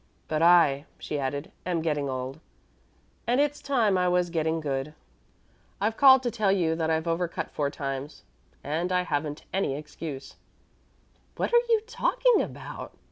"But 0.27 0.41
I," 0.41 0.87
she 0.97 1.19
added, 1.19 1.51
"am 1.63 1.83
getting 1.83 2.09
old, 2.09 2.39
and 3.27 3.39
it's 3.39 3.61
time 3.61 3.99
I 3.99 4.07
was 4.07 4.31
getting 4.31 4.59
good. 4.59 4.95
I've 5.79 5.95
called 5.95 6.23
to 6.23 6.31
tell 6.31 6.51
you 6.51 6.73
that 6.73 6.89
I've 6.89 7.05
over 7.07 7.27
cut 7.27 7.51
four 7.51 7.69
times, 7.69 8.23
and 8.63 8.91
I 8.91 9.03
haven't 9.03 9.45
any 9.53 9.75
excuse." 9.75 10.37
"What 11.35 11.53
are 11.53 11.65
you 11.69 11.81
talking 11.85 12.41
about?" 12.41 12.97